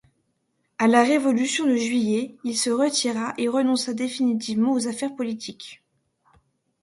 [0.79, 5.83] À la révolution de Juillet, il se retira et renonça définitivement aux affaires politiques.